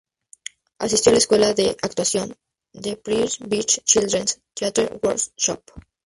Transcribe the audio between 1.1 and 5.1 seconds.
a la escuela de actuación The Priscilla Beach Children's Theatre